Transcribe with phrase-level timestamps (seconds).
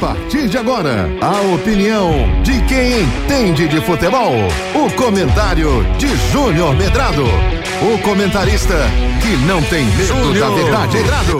[0.00, 4.34] partir de agora, a opinião de quem entende de futebol.
[4.74, 7.24] O comentário de Júnior Medrado.
[7.24, 8.74] O comentarista
[9.22, 10.50] que não tem medo Júnior.
[10.50, 10.96] da verdade.
[10.98, 11.38] Medrado.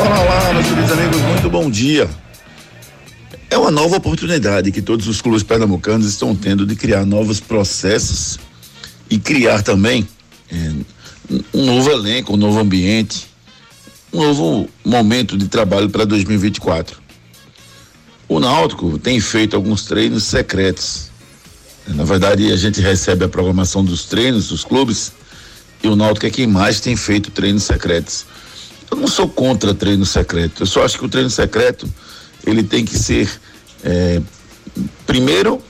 [0.00, 2.08] Olá, olá, meus queridos amigos, muito bom dia.
[3.50, 8.38] É uma nova oportunidade que todos os clubes pernambucanos estão tendo de criar novos processos
[9.08, 10.06] e criar também
[10.50, 10.72] é,
[11.54, 13.28] um novo elenco, um novo ambiente,
[14.12, 16.98] um novo momento de trabalho para 2024.
[18.28, 21.10] O Náutico tem feito alguns treinos secretos.
[21.86, 25.12] Na verdade, a gente recebe a programação dos treinos dos clubes
[25.82, 28.26] e o Náutico é quem mais tem feito treinos secretos.
[28.90, 30.62] Eu não sou contra treino secreto.
[30.62, 31.88] Eu só acho que o treino secreto
[32.46, 33.28] ele tem que ser
[33.84, 34.20] é,
[35.06, 35.62] primeiro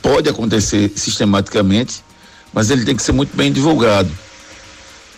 [0.00, 2.02] pode acontecer sistematicamente,
[2.52, 4.10] mas ele tem que ser muito bem divulgado.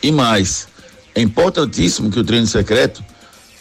[0.03, 0.69] E mais,
[1.15, 3.05] é importantíssimo que o treino secreto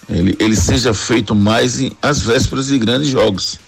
[0.10, 3.60] ele, ele seja feito mais em, às vésperas de grandes jogos.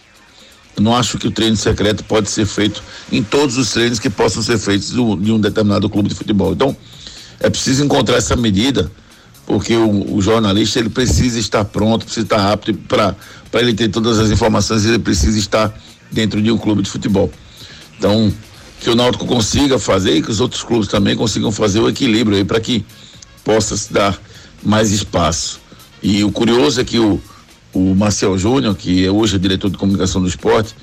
[0.75, 4.09] Eu não acho que o treino secreto pode ser feito em todos os treinos que
[4.09, 6.51] possam ser feitos de um determinado clube de futebol.
[6.51, 6.75] Então,
[7.39, 8.91] é preciso encontrar essa medida,
[9.45, 13.15] porque o, o jornalista ele precisa estar pronto, precisa estar apto para
[13.53, 15.73] ele ter todas as informações, ele precisa estar
[16.11, 17.31] dentro de um clube de futebol.
[17.97, 18.33] Então,
[18.81, 22.37] que o Náutico consiga fazer e que os outros clubes também consigam fazer o equilíbrio
[22.37, 22.85] aí para que
[23.45, 24.19] possa se dar
[24.61, 25.61] mais espaço.
[26.03, 27.21] E o curioso é que o,
[27.71, 30.75] o Marcel Júnior, que é hoje diretor de comunicação do esporte,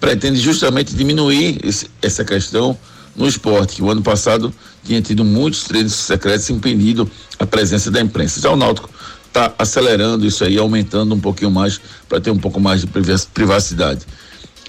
[0.00, 2.78] pretende justamente diminuir esse, essa questão
[3.14, 8.00] no esporte, que o ano passado tinha tido muitos treinos secretos impedindo a presença da
[8.00, 8.40] imprensa.
[8.40, 8.88] Já o Náutico
[9.26, 12.86] está acelerando isso aí, aumentando um pouquinho mais para ter um pouco mais de
[13.34, 14.06] privacidade.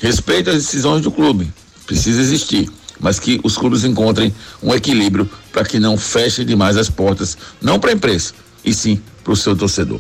[0.02, 1.52] Respeito às decisões do clube,
[1.86, 2.70] precisa existir
[3.02, 7.80] mas que os clubes encontrem um equilíbrio para que não fechem demais as portas, não
[7.80, 10.00] para a imprensa, e sim para o seu torcedor.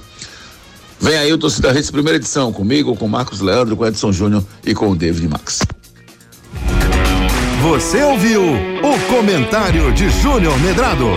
[0.99, 4.75] Vem aí o Torcida Redes, primeira edição, comigo, com Marcos Leandro, com Edson Júnior e
[4.75, 5.61] com o David Max.
[7.63, 11.07] Você ouviu o comentário de Júnior Medrado,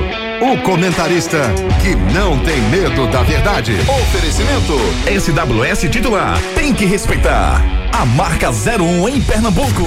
[0.42, 1.38] o comentarista
[1.82, 3.72] que não tem medo da verdade.
[4.02, 4.74] Oferecimento
[5.06, 7.62] SWS titular, tem que respeitar.
[7.92, 9.84] A marca 01 em Pernambuco.